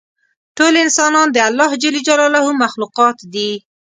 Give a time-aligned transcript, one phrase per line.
[0.57, 1.37] ټول انسانان د
[2.27, 3.51] الله مخلوقات دي.